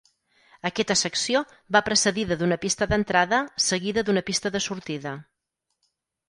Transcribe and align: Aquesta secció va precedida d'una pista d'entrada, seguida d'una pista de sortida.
Aquesta 0.67 0.95
secció 1.01 1.41
va 1.77 1.81
precedida 1.89 2.37
d'una 2.39 2.57
pista 2.63 2.87
d'entrada, 2.93 3.43
seguida 3.67 4.05
d'una 4.09 4.25
pista 4.31 4.53
de 4.57 4.63
sortida. 4.69 5.15